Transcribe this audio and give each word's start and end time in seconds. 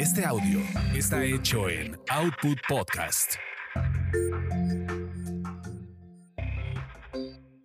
Este 0.00 0.24
audio 0.24 0.60
está 0.94 1.22
hecho 1.22 1.68
en 1.68 1.94
Output 2.08 2.56
Podcast. 2.66 3.34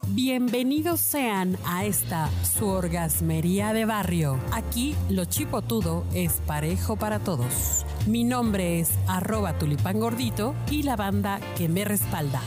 Bienvenidos 0.10 1.00
sean 1.00 1.56
a 1.66 1.86
esta 1.86 2.30
su 2.44 2.68
orgasmería 2.68 3.72
de 3.72 3.86
barrio. 3.86 4.38
Aquí 4.52 4.98
lo 5.10 5.24
chipotudo 5.24 6.06
es 6.14 6.42
parejo 6.46 6.98
para 6.98 7.20
todos. 7.20 7.86
Mi 8.06 8.26
nombre 8.26 8.82
es 8.82 8.92
arroba 9.08 9.58
tulipán 9.58 10.02
gordito 10.02 10.56
y 10.70 10.84
la 10.84 10.98
banda 10.98 11.40
que 11.58 11.70
me 11.70 11.86
respalda. 11.86 12.42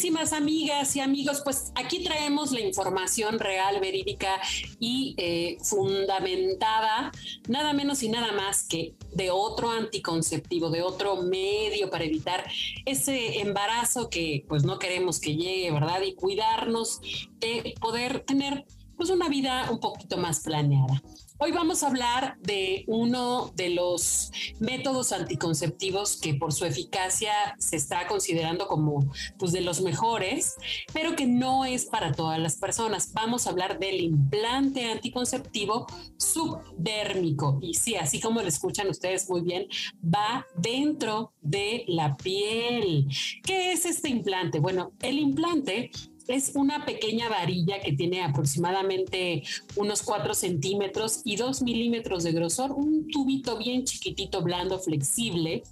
Queridísimas 0.00 0.32
amigas 0.32 0.96
y 0.96 1.00
amigos, 1.00 1.42
pues 1.44 1.72
aquí 1.74 2.02
traemos 2.02 2.52
la 2.52 2.60
información 2.60 3.38
real, 3.38 3.80
verídica 3.80 4.40
y 4.78 5.14
eh, 5.18 5.58
fundamentada, 5.62 7.12
nada 7.48 7.74
menos 7.74 8.02
y 8.02 8.08
nada 8.08 8.32
más 8.32 8.66
que 8.66 8.94
de 9.12 9.30
otro 9.30 9.70
anticonceptivo, 9.70 10.70
de 10.70 10.80
otro 10.80 11.16
medio 11.16 11.90
para 11.90 12.04
evitar 12.04 12.50
ese 12.86 13.40
embarazo 13.40 14.08
que 14.08 14.42
pues 14.48 14.64
no 14.64 14.78
queremos 14.78 15.20
que 15.20 15.36
llegue, 15.36 15.70
¿verdad? 15.70 16.00
Y 16.00 16.14
cuidarnos 16.14 17.02
de 17.38 17.74
poder 17.78 18.20
tener 18.20 18.64
pues 19.00 19.08
una 19.08 19.30
vida 19.30 19.70
un 19.70 19.80
poquito 19.80 20.18
más 20.18 20.40
planeada. 20.40 21.02
Hoy 21.38 21.52
vamos 21.52 21.82
a 21.82 21.86
hablar 21.86 22.36
de 22.42 22.84
uno 22.86 23.50
de 23.56 23.70
los 23.70 24.30
métodos 24.58 25.12
anticonceptivos 25.12 26.18
que 26.18 26.34
por 26.34 26.52
su 26.52 26.66
eficacia 26.66 27.32
se 27.58 27.76
está 27.76 28.06
considerando 28.06 28.68
como 28.68 29.10
pues 29.38 29.52
de 29.52 29.62
los 29.62 29.80
mejores, 29.80 30.56
pero 30.92 31.16
que 31.16 31.26
no 31.26 31.64
es 31.64 31.86
para 31.86 32.12
todas 32.12 32.38
las 32.38 32.56
personas. 32.56 33.14
Vamos 33.14 33.46
a 33.46 33.50
hablar 33.52 33.78
del 33.78 34.02
implante 34.02 34.84
anticonceptivo 34.84 35.86
subdérmico. 36.18 37.58
Y 37.62 37.72
sí, 37.72 37.96
así 37.96 38.20
como 38.20 38.42
lo 38.42 38.48
escuchan 38.48 38.90
ustedes 38.90 39.30
muy 39.30 39.40
bien, 39.40 39.66
va 40.04 40.46
dentro 40.58 41.32
de 41.40 41.84
la 41.88 42.18
piel. 42.18 43.06
¿Qué 43.44 43.72
es 43.72 43.86
este 43.86 44.10
implante? 44.10 44.58
Bueno, 44.58 44.92
el 45.00 45.18
implante 45.18 45.90
es 46.30 46.52
una 46.54 46.84
pequeña 46.84 47.28
varilla 47.28 47.80
que 47.80 47.92
tiene 47.92 48.22
aproximadamente 48.22 49.42
unos 49.76 50.02
4 50.02 50.34
centímetros 50.34 51.22
y 51.24 51.36
2 51.36 51.62
milímetros 51.62 52.24
de 52.24 52.32
grosor, 52.32 52.72
un 52.72 53.08
tubito 53.08 53.58
bien 53.58 53.84
chiquitito, 53.84 54.42
blando, 54.42 54.78
flexible, 54.78 55.62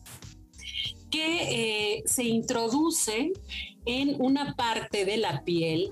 que 1.11 1.97
eh, 1.97 2.03
se 2.07 2.25
introduce 2.25 3.33
en 3.87 4.21
una 4.21 4.55
parte 4.55 5.05
de 5.05 5.17
la 5.17 5.43
piel 5.45 5.91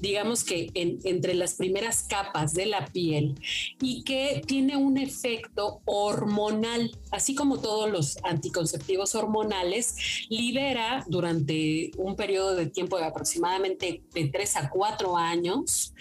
digamos 0.00 0.44
que 0.44 0.70
entre 0.74 1.34
las 1.34 1.54
primeras 1.54 2.02
capas 2.02 2.54
de 2.54 2.66
la 2.66 2.86
piel 2.86 3.40
y 3.80 4.02
que 4.04 4.42
tiene 4.46 4.76
un 4.76 4.98
efecto 4.98 5.80
hormonal, 5.84 6.96
así 7.10 7.34
como 7.34 7.60
todos 7.60 7.90
los 7.90 8.18
anticonceptivos 8.24 9.14
hormonales, 9.14 10.26
libera 10.28 11.04
durante 11.08 11.90
un 11.96 12.16
periodo 12.16 12.54
de 12.54 12.66
tiempo 12.66 12.98
de 12.98 13.04
aproximadamente 13.04 14.02
de 14.12 14.28
3 14.28 14.56
a 14.56 14.70
4 14.70 15.16
años 15.16 15.94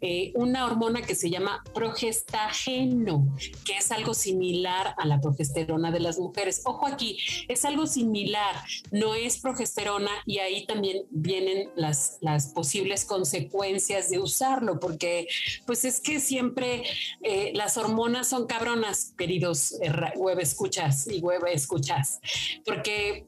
eh, 0.00 0.32
una 0.34 0.66
hormona 0.66 1.02
que 1.02 1.14
se 1.14 1.30
llama 1.30 1.62
progestageno, 1.74 3.34
que 3.64 3.76
es 3.76 3.90
algo 3.90 4.14
similar 4.14 4.94
a 4.98 5.06
la 5.06 5.20
progesterona 5.20 5.90
de 5.90 6.00
las 6.00 6.18
mujeres. 6.18 6.62
Ojo 6.64 6.86
aquí, 6.86 7.18
es 7.48 7.64
algo 7.64 7.86
similar, 7.86 8.54
no 8.90 9.14
es 9.14 9.38
progesterona 9.38 10.10
y 10.26 10.38
ahí 10.38 10.66
también 10.66 11.04
vienen 11.10 11.70
las, 11.76 12.18
las 12.20 12.48
posibles 12.48 13.04
consecuencias 13.04 13.33
consecuencias 13.34 14.10
de 14.10 14.18
usarlo, 14.18 14.78
porque 14.78 15.26
pues 15.66 15.84
es 15.84 16.00
que 16.00 16.20
siempre 16.20 16.84
eh, 17.22 17.52
las 17.54 17.76
hormonas 17.76 18.28
son 18.28 18.46
cabronas, 18.46 19.12
queridos 19.16 19.72
eh, 19.82 19.90
web 20.16 20.38
escuchas 20.38 21.08
y 21.08 21.20
web 21.20 21.42
escuchas, 21.46 22.20
porque 22.64 23.26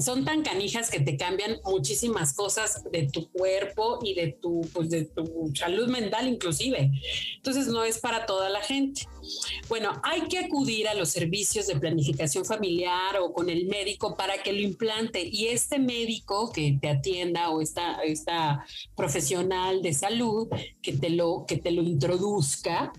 son 0.00 0.24
tan 0.24 0.42
canijas 0.42 0.90
que 0.90 1.00
te 1.00 1.16
cambian 1.16 1.58
muchísimas 1.64 2.34
cosas 2.34 2.82
de 2.90 3.08
tu 3.08 3.30
cuerpo 3.30 3.98
y 4.02 4.14
de 4.14 4.32
tu, 4.32 4.62
pues 4.72 4.90
de 4.90 5.04
tu 5.04 5.52
salud 5.54 5.88
mental 5.88 6.28
inclusive. 6.28 6.90
Entonces 7.36 7.68
no 7.68 7.84
es 7.84 7.98
para 7.98 8.26
toda 8.26 8.48
la 8.48 8.60
gente. 8.60 9.06
Bueno, 9.68 10.00
hay 10.02 10.22
que 10.22 10.38
acudir 10.38 10.88
a 10.88 10.94
los 10.94 11.10
servicios 11.10 11.66
de 11.66 11.76
planificación 11.76 12.44
familiar 12.44 13.16
o 13.20 13.32
con 13.32 13.50
el 13.50 13.66
médico 13.66 14.16
para 14.16 14.42
que 14.42 14.52
lo 14.52 14.60
implante 14.60 15.22
y 15.30 15.48
este 15.48 15.78
médico 15.78 16.52
que 16.52 16.78
te 16.80 16.88
atienda 16.88 17.50
o 17.50 17.60
esta, 17.60 18.00
esta 18.02 18.64
profesional 18.96 19.82
de 19.82 19.92
salud 19.92 20.48
que 20.82 20.92
te 20.92 21.10
lo, 21.10 21.44
que 21.46 21.56
te 21.56 21.70
lo 21.70 21.82
introduzca, 21.82 22.92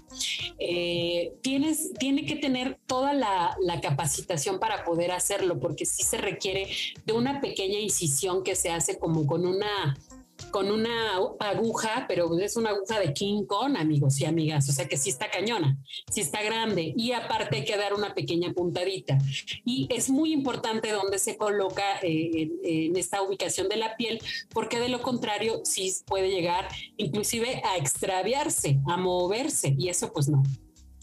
eh, 0.60 1.34
tienes, 1.42 1.94
tiene 1.94 2.26
que 2.26 2.36
tener 2.36 2.78
toda 2.86 3.14
la, 3.14 3.56
la 3.62 3.82
capacitación 3.82 4.60
para 4.60 4.84
poder 4.84 5.12
hacerlo 5.12 5.60
porque 5.60 5.86
sí 5.86 6.04
se 6.04 6.18
requiere 6.18 6.68
de 7.06 7.13
una 7.13 7.41
pequeña 7.41 7.79
incisión 7.79 8.44
que 8.44 8.56
se 8.56 8.69
hace 8.69 8.97
como 8.97 9.25
con 9.25 9.45
una 9.45 9.95
con 10.51 10.72
una 10.72 11.17
aguja, 11.40 12.06
pero 12.07 12.38
es 12.40 12.56
una 12.56 12.72
aguja 12.72 13.00
de 13.00 13.13
King 13.13 13.44
Kong, 13.45 13.75
amigos 13.78 14.19
y 14.19 14.25
amigas, 14.25 14.67
o 14.69 14.72
sea 14.72 14.88
que 14.88 14.97
sí 14.97 15.09
está 15.09 15.29
cañona, 15.29 15.78
sí 16.09 16.22
está 16.22 16.41
grande 16.41 16.94
y 16.95 17.12
aparte 17.12 17.57
hay 17.57 17.66
que 17.66 17.78
dar 17.78 17.94
una 17.94 18.13
pequeña 18.16 18.53
puntadita. 18.53 19.17
Y 19.66 19.88
es 19.91 20.09
muy 20.09 20.34
importante 20.34 20.91
dónde 20.91 21.19
se 21.19 21.38
coloca 21.38 22.00
eh, 22.01 22.50
en 22.63 22.96
esta 22.96 23.22
ubicación 23.22 23.69
de 23.69 23.78
la 23.78 23.96
piel, 23.96 24.19
porque 24.50 24.79
de 24.79 24.90
lo 24.90 25.01
contrario 25.01 25.61
sí 25.66 25.94
puede 26.06 26.29
llegar 26.29 26.67
inclusive 26.97 27.61
a 27.66 27.78
extraviarse, 27.78 28.79
a 28.88 28.97
moverse 28.97 29.75
y 29.78 29.90
eso 29.90 30.11
pues 30.11 30.29
no 30.29 30.44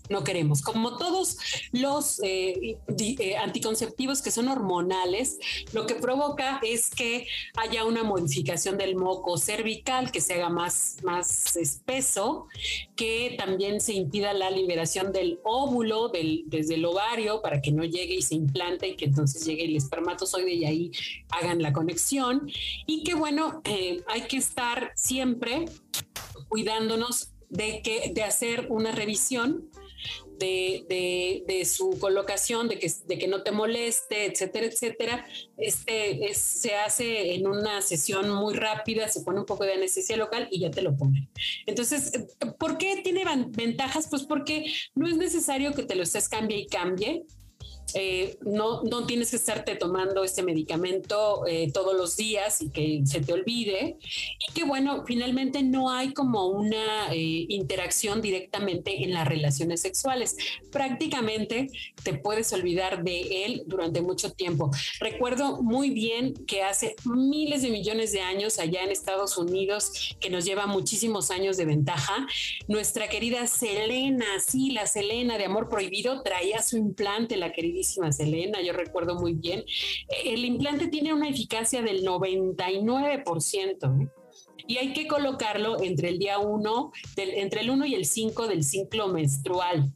no 0.08 0.24
queremos. 0.24 0.62
Como 0.62 0.96
todos 0.96 1.38
los 1.72 2.20
eh, 2.22 2.78
eh, 2.98 3.36
anticonceptivos 3.36 4.22
que 4.22 4.30
son 4.30 4.48
hormonales, 4.48 5.38
lo 5.72 5.86
que 5.86 5.94
provoca 5.94 6.60
es 6.62 6.90
que 6.90 7.26
haya 7.56 7.84
una 7.84 8.02
modificación 8.02 8.78
del 8.78 8.96
moco 8.96 9.38
cervical, 9.38 10.10
que 10.10 10.20
se 10.20 10.34
haga 10.34 10.48
más, 10.48 10.98
más 11.02 11.56
espeso, 11.56 12.46
que 12.94 13.34
también 13.38 13.80
se 13.80 13.94
impida 13.94 14.32
la 14.32 14.50
liberación 14.50 15.12
del 15.12 15.40
óvulo 15.44 16.08
desde 16.08 16.74
el 16.74 16.84
ovario 16.84 17.42
para 17.42 17.60
que 17.60 17.72
no 17.72 17.84
llegue 17.84 18.14
y 18.14 18.22
se 18.22 18.34
implante 18.34 18.88
y 18.88 18.96
que 18.96 19.06
entonces 19.06 19.44
llegue 19.44 19.64
el 19.64 19.76
espermatozoide 19.76 20.52
y 20.52 20.64
ahí 20.64 20.90
hagan 21.30 21.62
la 21.62 21.72
conexión. 21.72 22.50
Y 22.86 23.02
que 23.04 23.14
bueno, 23.14 23.62
eh, 23.64 24.02
hay 24.08 24.22
que 24.22 24.36
estar 24.36 24.92
siempre 24.94 25.66
cuidándonos 26.48 27.30
de, 27.48 27.82
que, 27.82 28.12
de 28.14 28.22
hacer 28.22 28.66
una 28.70 28.92
revisión 28.92 29.70
de, 30.38 31.62
su 31.64 31.98
colocación, 31.98 32.68
de 32.68 32.78
que, 32.78 32.90
de 33.06 33.18
que 33.18 33.28
no 33.28 33.42
te 33.42 33.52
moleste, 33.52 34.26
etcétera, 34.26 34.66
etcétera, 34.66 35.26
este 35.56 36.34
se 36.34 36.74
hace 36.74 37.34
en 37.34 37.46
una 37.46 37.82
sesión 37.82 38.30
muy 38.30 38.54
rápida, 38.54 39.08
se 39.08 39.22
pone 39.22 39.40
un 39.40 39.46
poco 39.46 39.64
de 39.64 39.74
anestesia 39.74 40.16
local 40.16 40.48
y 40.50 40.60
ya 40.60 40.70
te 40.70 40.82
lo 40.82 40.96
ponen. 40.96 41.28
Entonces, 41.66 42.12
¿por 42.58 42.78
qué 42.78 43.00
tiene 43.02 43.24
ventajas? 43.50 44.08
Pues 44.08 44.24
porque 44.24 44.72
no 44.94 45.08
es 45.08 45.16
necesario 45.16 45.72
que 45.72 45.84
te 45.84 45.94
lo 45.94 46.02
estés 46.02 46.28
cambie 46.28 46.58
y 46.58 46.66
cambie. 46.66 47.24
Eh, 47.94 48.38
no, 48.42 48.82
no 48.82 49.06
tienes 49.06 49.30
que 49.30 49.36
estarte 49.36 49.76
tomando 49.76 50.24
este 50.24 50.42
medicamento 50.42 51.46
eh, 51.46 51.70
todos 51.72 51.96
los 51.96 52.16
días 52.16 52.60
y 52.60 52.70
que 52.70 53.02
se 53.04 53.20
te 53.20 53.32
olvide. 53.32 53.96
Y 54.48 54.52
que 54.52 54.64
bueno, 54.64 55.04
finalmente 55.06 55.62
no 55.62 55.90
hay 55.90 56.12
como 56.12 56.48
una 56.48 57.12
eh, 57.12 57.46
interacción 57.48 58.20
directamente 58.20 59.04
en 59.04 59.12
las 59.12 59.26
relaciones 59.26 59.80
sexuales. 59.80 60.36
Prácticamente 60.70 61.68
te 62.02 62.14
puedes 62.14 62.52
olvidar 62.52 63.04
de 63.04 63.44
él 63.44 63.62
durante 63.66 64.00
mucho 64.02 64.32
tiempo. 64.32 64.70
Recuerdo 65.00 65.62
muy 65.62 65.90
bien 65.90 66.34
que 66.46 66.62
hace 66.62 66.96
miles 67.04 67.62
de 67.62 67.70
millones 67.70 68.12
de 68.12 68.20
años 68.20 68.58
allá 68.58 68.82
en 68.82 68.90
Estados 68.90 69.38
Unidos, 69.38 70.16
que 70.20 70.30
nos 70.30 70.44
lleva 70.44 70.66
muchísimos 70.66 71.30
años 71.30 71.56
de 71.56 71.64
ventaja, 71.64 72.26
nuestra 72.68 73.08
querida 73.08 73.46
Selena, 73.46 74.26
sí, 74.44 74.70
la 74.70 74.86
Selena 74.86 75.38
de 75.38 75.44
Amor 75.44 75.68
Prohibido, 75.68 76.22
traía 76.22 76.62
su 76.62 76.76
implante, 76.76 77.36
la 77.36 77.52
querida 77.52 77.75
Selena, 77.84 78.60
yo 78.62 78.72
recuerdo 78.72 79.14
muy 79.16 79.34
bien. 79.34 79.64
El 80.24 80.44
implante 80.44 80.88
tiene 80.88 81.12
una 81.12 81.28
eficacia 81.28 81.82
del 81.82 82.04
99%. 82.04 84.02
¿eh? 84.02 84.08
Y 84.66 84.78
hay 84.78 84.92
que 84.92 85.06
colocarlo 85.06 85.80
entre 85.82 86.08
el 86.08 86.18
día 86.18 86.38
1, 86.38 86.92
entre 87.16 87.60
el 87.60 87.70
1 87.70 87.86
y 87.86 87.94
el 87.94 88.04
5 88.04 88.48
del 88.48 88.64
ciclo 88.64 89.08
menstrual. 89.08 89.92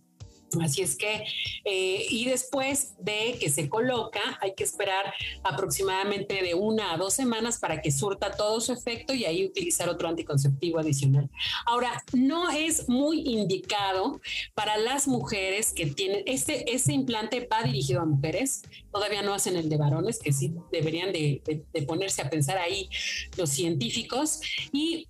Así 0.60 0.82
es 0.82 0.96
que, 0.96 1.24
eh, 1.64 2.06
y 2.10 2.26
después 2.26 2.94
de 2.98 3.36
que 3.40 3.50
se 3.50 3.68
coloca, 3.68 4.20
hay 4.40 4.54
que 4.54 4.64
esperar 4.64 5.12
aproximadamente 5.42 6.42
de 6.42 6.54
una 6.54 6.92
a 6.92 6.96
dos 6.96 7.14
semanas 7.14 7.58
para 7.58 7.80
que 7.80 7.90
surta 7.90 8.30
todo 8.32 8.60
su 8.60 8.72
efecto 8.72 9.14
y 9.14 9.24
ahí 9.24 9.44
utilizar 9.44 9.88
otro 9.88 10.08
anticonceptivo 10.08 10.78
adicional. 10.78 11.30
Ahora, 11.66 12.02
no 12.12 12.50
es 12.50 12.88
muy 12.88 13.20
indicado 13.20 14.20
para 14.54 14.76
las 14.76 15.06
mujeres 15.06 15.72
que 15.72 15.86
tienen, 15.86 16.22
este, 16.26 16.72
este 16.72 16.92
implante 16.92 17.46
va 17.50 17.62
dirigido 17.62 18.00
a 18.00 18.04
mujeres 18.04 18.62
todavía 18.92 19.22
no 19.22 19.34
hacen 19.34 19.56
el 19.56 19.68
de 19.68 19.76
varones, 19.76 20.18
que 20.18 20.32
sí 20.32 20.52
deberían 20.72 21.12
de, 21.12 21.42
ponerse 21.86 22.22
a 22.22 22.30
pensar 22.30 22.58
ahí 22.58 22.88
los 23.36 23.50
científicos. 23.50 24.40
Y 24.72 25.08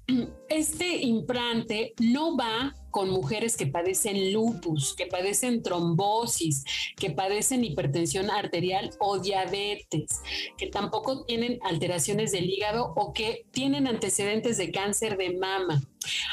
este 0.48 0.96
implante 1.02 1.94
no 1.98 2.36
va 2.36 2.74
con 2.90 3.10
mujeres 3.10 3.56
que 3.56 3.66
padecen 3.66 4.32
lupus, 4.32 4.94
que 4.94 5.06
padecen 5.06 5.62
trombosis, 5.62 6.64
que 6.96 7.10
padecen 7.10 7.64
hipertensión 7.64 8.30
arterial 8.30 8.90
o 8.98 9.18
diabetes, 9.18 10.20
que 10.56 10.66
tampoco 10.66 11.24
tienen 11.24 11.58
alteraciones 11.62 12.32
del 12.32 12.48
hígado 12.48 12.92
o 12.96 13.12
que 13.12 13.46
tienen 13.50 13.86
antecedentes 13.86 14.56
de 14.56 14.70
cáncer 14.70 15.16
de 15.16 15.36
mama. 15.36 15.82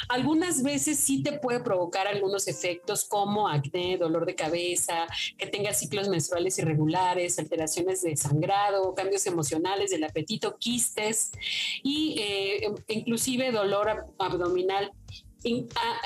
Algunas 0.08 0.64
veces 0.64 1.00
sí 1.00 1.22
te 1.22 1.34
puede 1.34 1.60
provocar 1.60 2.08
algunos 2.08 2.48
efectos 2.48 3.04
como 3.04 3.48
acné, 3.48 3.98
dolor 3.98 4.26
de 4.26 4.36
cabeza, 4.36 5.08
que 5.38 5.48
tengas 5.48 5.80
ciclos 5.80 6.08
menstruales 6.08 6.58
irregulares, 6.60 7.38
alteraciones 7.38 8.02
de 8.02 8.16
sangrado, 8.16 8.94
cambios 8.96 9.26
emocionales 9.26 9.92
del 9.92 10.06
apetito, 10.06 10.58
quistes 10.58 11.32
y 11.84 12.16
eh, 12.20 12.74
inclusive 12.88 13.52
dolor 13.52 14.06
abdominal 14.18 14.92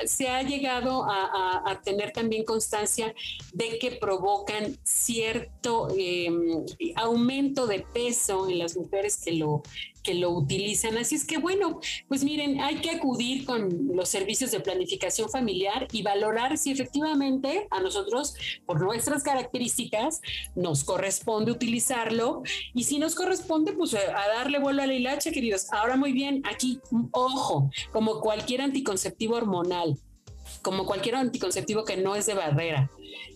se 0.06 0.28
ha 0.28 0.44
llegado 0.44 1.06
a, 1.08 1.82
tener 1.84 2.12
también 2.12 2.44
constancia 2.44 3.14
de 3.54 3.80
que 3.80 3.92
provocan 3.94 4.78
cierto 4.84 5.88
em, 5.98 6.66
aumento 6.96 7.66
de 7.66 7.80
peso 7.94 8.50
en 8.50 8.60
las 8.60 8.76
mujeres 8.78 9.18
que 9.24 9.34
lo, 9.34 9.64
que 10.04 10.14
lo 10.16 10.32
utilizan. 10.32 10.98
Así 10.98 11.16
es 11.16 11.26
que 11.26 11.38
bueno, 11.38 11.80
pues 12.08 12.24
miren, 12.24 12.60
hay 12.62 12.78
que 12.78 12.92
acudir 12.92 13.46
con 13.46 13.96
los 13.96 14.10
servicios 14.10 14.52
de 14.52 14.60
planificación 14.60 15.30
familiar 15.30 15.88
y 15.92 16.02
valorar 16.02 16.58
si 16.58 16.72
efectivamente 16.72 17.68
a 17.70 17.80
nosotros, 17.80 18.36
por 18.66 18.82
nuestras 18.82 19.24
características, 19.24 20.22
nos 20.56 20.84
corresponde 20.84 21.52
utilizarlo 21.52 22.44
y 22.74 22.84
si 22.84 23.00
nos 23.00 23.16
corresponde, 23.16 23.74
pues 23.74 23.94
a 23.94 24.28
darle 24.28 24.60
vuelo 24.60 24.82
a 24.82 24.88
la 24.88 24.94
hilacha, 24.94 25.32
queridos. 25.32 25.72
Ahora 25.72 25.96
muy 25.96 26.14
bien, 26.14 26.42
aquí, 26.46 26.80
ojo, 27.12 27.70
como 27.92 28.22
cualquier 28.22 28.62
anticonceptivo 28.62 29.36
hormonal, 29.36 29.98
como 30.62 30.86
cualquier 30.86 31.16
anticonceptivo 31.16 31.86
que 31.86 31.98
no 31.98 32.16
es 32.16 32.26
de 32.26 32.34
barrera. 32.34 32.92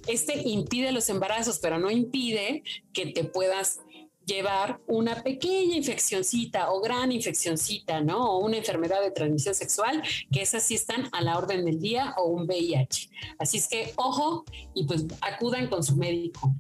Este 0.08 0.42
impide 0.48 0.92
los 0.92 1.10
embarazos, 1.10 1.60
pero 1.60 1.80
no 1.80 1.90
impide 1.90 2.64
que 2.94 3.08
te 3.08 3.24
puedas 3.24 3.80
llevar 4.26 4.82
una 4.88 5.22
pequeña 5.24 5.78
infeccioncita 5.78 6.72
o 6.72 6.82
gran 6.82 7.12
infeccioncita, 7.12 8.02
¿no? 8.02 8.32
O 8.32 8.46
una 8.46 8.58
enfermedad 8.58 9.02
de 9.02 9.12
transmisión 9.12 9.56
sexual, 9.56 10.02
que 10.32 10.42
esas 10.42 10.64
sí 10.64 10.76
están 10.76 11.10
a 11.12 11.22
la 11.22 11.38
orden 11.38 11.66
del 11.66 11.80
día 11.80 12.14
o 12.18 12.26
un 12.26 12.46
VIH. 12.46 13.10
Así 13.40 13.58
es 13.58 13.68
que 13.68 13.94
ojo 13.96 14.46
y 14.74 14.86
pues 14.86 15.06
acudan 15.22 15.68
con 15.68 15.84
su 15.84 15.96
médico. 15.96 16.54